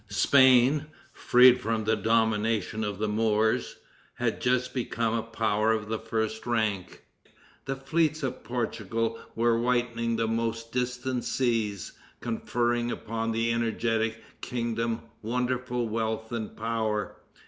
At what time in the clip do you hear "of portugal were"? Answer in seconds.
8.23-9.59